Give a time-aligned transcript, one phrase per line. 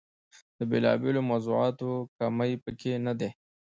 [0.57, 3.29] د بېلا بېلو موضوعاتو کمۍ په کې نه ده.